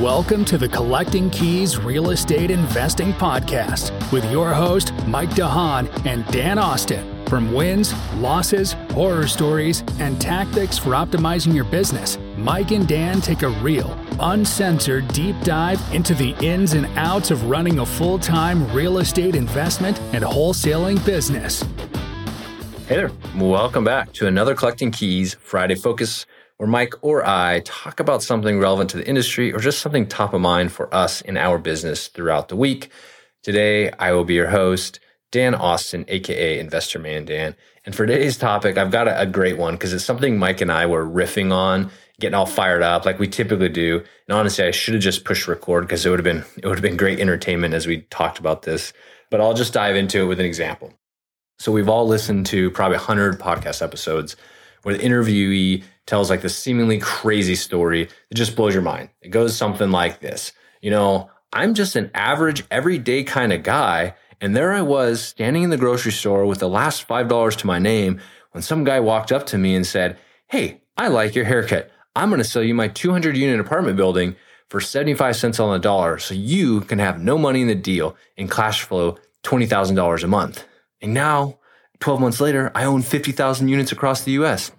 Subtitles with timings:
[0.00, 6.26] Welcome to the Collecting Keys Real Estate Investing Podcast with your host, Mike DeHaan and
[6.28, 7.26] Dan Austin.
[7.26, 13.42] From wins, losses, horror stories, and tactics for optimizing your business, Mike and Dan take
[13.42, 18.66] a real, uncensored deep dive into the ins and outs of running a full time
[18.72, 21.62] real estate investment and wholesaling business.
[22.88, 23.10] Hey there.
[23.36, 26.24] Welcome back to another Collecting Keys Friday Focus
[26.62, 30.32] where Mike or I talk about something relevant to the industry or just something top
[30.32, 32.88] of mind for us in our business throughout the week.
[33.42, 35.00] Today, I will be your host,
[35.32, 37.56] Dan Austin, aka Investor Man Dan.
[37.84, 40.70] And for today's topic, I've got a, a great one because it's something Mike and
[40.70, 44.04] I were riffing on, getting all fired up like we typically do.
[44.28, 46.78] And honestly, I should have just pushed record because it would have been it would
[46.78, 48.92] have been great entertainment as we talked about this.
[49.32, 50.92] But I'll just dive into it with an example.
[51.58, 54.36] So we've all listened to probably 100 podcast episodes
[54.84, 59.10] where the interviewee tells like this seemingly crazy story that just blows your mind.
[59.20, 60.52] It goes something like this.
[60.80, 64.14] You know, I'm just an average, everyday kind of guy.
[64.40, 67.78] And there I was standing in the grocery store with the last $5 to my
[67.78, 71.90] name when some guy walked up to me and said, Hey, I like your haircut.
[72.14, 74.36] I'm going to sell you my 200 unit apartment building
[74.68, 78.16] for 75 cents on the dollar so you can have no money in the deal
[78.36, 80.66] and cash flow $20,000 a month.
[81.00, 81.58] And now,
[82.00, 84.72] 12 months later, I own 50,000 units across the US.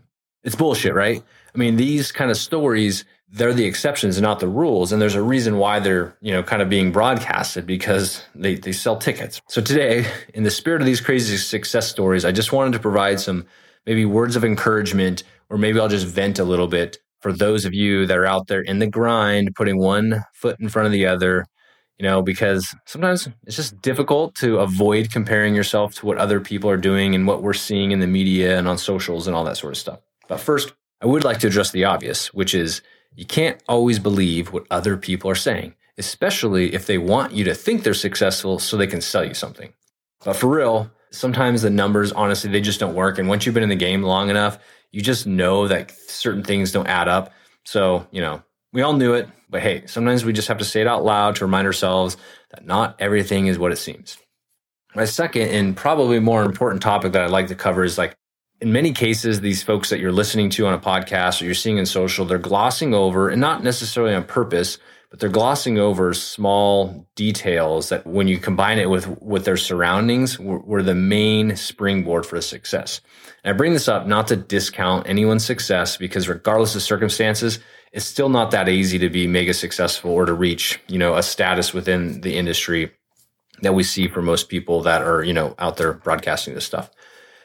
[0.44, 1.23] It's bullshit, right?
[1.53, 4.91] I mean, these kind of stories, they're the exceptions not the rules.
[4.91, 8.71] And there's a reason why they're, you know, kind of being broadcasted because they, they
[8.71, 9.41] sell tickets.
[9.47, 13.19] So today, in the spirit of these crazy success stories, I just wanted to provide
[13.19, 13.45] some
[13.86, 17.73] maybe words of encouragement, or maybe I'll just vent a little bit for those of
[17.73, 21.08] you that are out there in the grind, putting one foot in front of the
[21.08, 21.45] other,
[21.97, 26.69] you know, because sometimes it's just difficult to avoid comparing yourself to what other people
[26.69, 29.58] are doing and what we're seeing in the media and on socials and all that
[29.58, 29.99] sort of stuff.
[30.27, 32.81] But first, I would like to address the obvious, which is
[33.16, 37.53] you can't always believe what other people are saying, especially if they want you to
[37.53, 39.73] think they're successful so they can sell you something.
[40.23, 43.20] But for real, sometimes the numbers, honestly, they just don't work.
[43.20, 44.58] And once you've been in the game long enough,
[44.92, 47.33] you just know that certain things don't add up.
[47.65, 50.81] So, you know, we all knew it, but hey, sometimes we just have to say
[50.81, 52.17] it out loud to remind ourselves
[52.52, 54.17] that not everything is what it seems.
[54.95, 58.15] My second and probably more important topic that I'd like to cover is like
[58.63, 61.79] in many cases, these folks that you're listening to on a podcast or you're seeing
[61.79, 64.77] in social, they're glossing over, and not necessarily on purpose,
[65.09, 70.39] but they're glossing over small details that when you combine it with, with their surroundings
[70.39, 73.01] were, were the main springboard for success.
[73.43, 77.59] And I bring this up not to discount anyone's success because regardless of circumstances,
[77.91, 81.23] it's still not that easy to be mega successful or to reach, you know, a
[81.23, 82.93] status within the industry
[83.61, 86.89] that we see for most people that are, you know, out there broadcasting this stuff.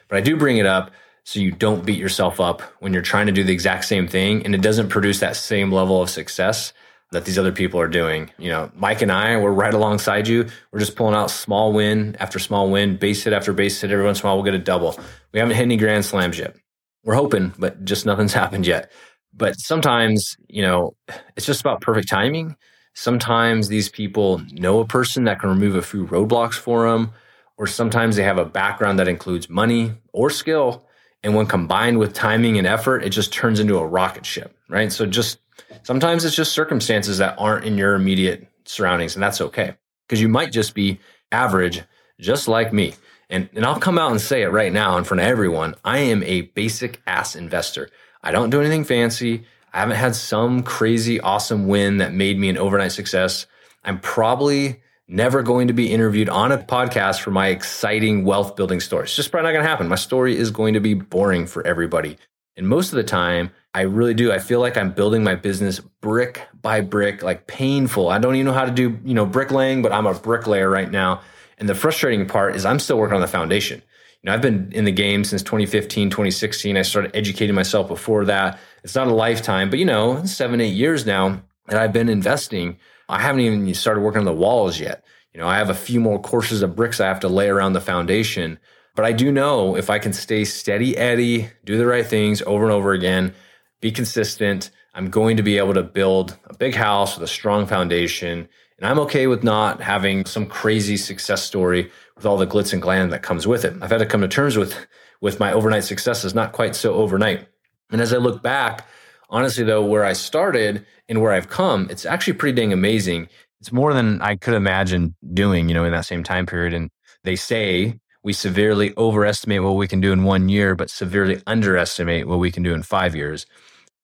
[0.07, 0.91] But I do bring it up
[1.23, 4.45] so you don't beat yourself up when you're trying to do the exact same thing
[4.45, 6.73] and it doesn't produce that same level of success
[7.11, 8.29] that these other people are doing.
[8.37, 10.47] You know, Mike and I, we're right alongside you.
[10.71, 13.91] We're just pulling out small win after small win, base hit after base hit.
[13.91, 14.99] Every once in a while, we'll get a double.
[15.33, 16.55] We haven't hit any grand slams yet.
[17.03, 18.91] We're hoping, but just nothing's happened yet.
[19.33, 20.95] But sometimes, you know,
[21.35, 22.55] it's just about perfect timing.
[22.93, 27.11] Sometimes these people know a person that can remove a few roadblocks for them,
[27.57, 30.85] or sometimes they have a background that includes money or skill
[31.23, 34.91] and when combined with timing and effort, it just turns into a rocket ship, right?
[34.91, 35.39] So just
[35.83, 39.75] sometimes it's just circumstances that aren't in your immediate surroundings, and that's okay.
[40.07, 40.99] Because you might just be
[41.31, 41.81] average,
[42.19, 42.93] just like me.
[43.29, 45.75] And, and I'll come out and say it right now in front of everyone.
[45.83, 47.89] I am a basic ass investor.
[48.23, 49.45] I don't do anything fancy.
[49.73, 53.45] I haven't had some crazy awesome win that made me an overnight success.
[53.83, 58.79] I'm probably never going to be interviewed on a podcast for my exciting wealth building
[58.79, 59.03] story.
[59.03, 59.87] It's just probably not going to happen.
[59.87, 62.17] My story is going to be boring for everybody.
[62.55, 64.31] And most of the time, I really do.
[64.31, 68.09] I feel like I'm building my business brick by brick, like painful.
[68.09, 70.89] I don't even know how to do, you know, bricklaying, but I'm a bricklayer right
[70.89, 71.21] now.
[71.57, 73.81] And the frustrating part is I'm still working on the foundation.
[74.21, 76.77] You know, I've been in the game since 2015, 2016.
[76.77, 78.59] I started educating myself before that.
[78.83, 82.77] It's not a lifetime, but you know, seven, eight years now that I've been investing
[83.09, 85.03] I haven't even started working on the walls yet.
[85.33, 87.73] You know, I have a few more courses of bricks I have to lay around
[87.73, 88.59] the foundation.
[88.95, 92.63] But I do know if I can stay steady Eddie, do the right things over
[92.63, 93.33] and over again,
[93.81, 97.65] be consistent, I'm going to be able to build a big house with a strong
[97.65, 98.47] foundation.
[98.77, 102.81] And I'm okay with not having some crazy success story with all the glitz and
[102.81, 103.73] glam that comes with it.
[103.81, 104.75] I've had to come to terms with
[105.21, 107.47] with my overnight successes, not quite so overnight.
[107.91, 108.87] And as I look back,
[109.29, 113.29] honestly though, where I started and where I've come, it's actually pretty dang amazing.
[113.59, 116.73] It's more than I could imagine doing, you know, in that same time period.
[116.73, 116.89] And
[117.23, 122.27] they say we severely overestimate what we can do in one year, but severely underestimate
[122.27, 123.45] what we can do in five years.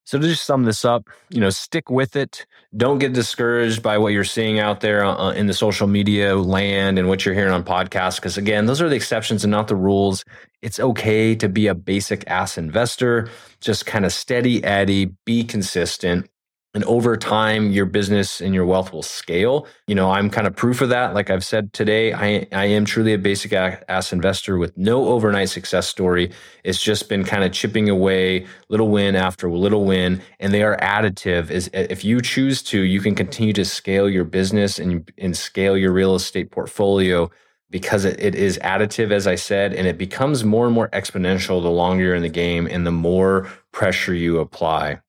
[0.05, 2.45] So to just sum this up, you know, stick with it.
[2.77, 6.99] Don't get discouraged by what you're seeing out there uh, in the social media land
[6.99, 8.17] and what you're hearing on podcasts.
[8.17, 10.23] Because again, those are the exceptions and not the rules.
[10.61, 13.29] It's okay to be a basic ass investor.
[13.61, 16.29] Just kind of steady Eddie, be consistent
[16.75, 19.65] and over time your business and your wealth will scale.
[19.87, 21.15] You know i'm kind of proof of that.
[21.15, 25.49] Like i've said today i, I am truly a basic ass investor with no overnight
[25.49, 26.31] success story.
[26.63, 30.77] It's just been kind of chipping away little win after little win and they are
[30.77, 31.49] additive.
[31.49, 35.75] Is if you choose to you can continue to scale your business and, and scale
[35.75, 37.31] your real estate portfolio
[37.71, 41.61] because it, it is additive, as I said, and it becomes more and more exponential
[41.61, 45.01] the longer you're in the game and the more pressure you apply.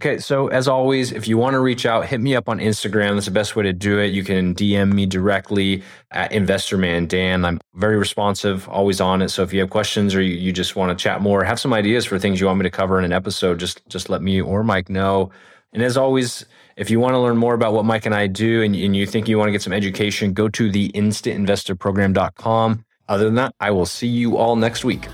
[0.00, 3.14] Okay, so as always, if you want to reach out, hit me up on Instagram.
[3.14, 4.12] That's the best way to do it.
[4.12, 7.44] You can DM me directly at InvestorMan Dan.
[7.44, 9.30] I'm very responsive, always on it.
[9.30, 11.72] So if you have questions or you, you just want to chat more, have some
[11.72, 14.40] ideas for things you want me to cover in an episode, just just let me
[14.40, 15.32] or Mike know.
[15.72, 16.44] And as always,
[16.76, 19.04] if you want to learn more about what Mike and I do and, and you
[19.04, 22.84] think you want to get some education, go to the instantinvestorprogram.com.
[23.08, 25.08] Other than that, I will see you all next week.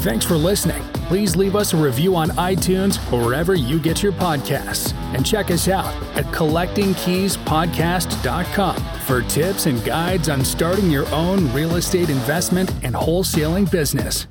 [0.00, 0.79] Thanks for listening
[1.10, 4.94] please leave us a review on iTunes or wherever you get your podcasts.
[5.12, 11.74] And check us out at collectingkeyspodcast.com for tips and guides on starting your own real
[11.74, 14.28] estate investment and wholesaling business.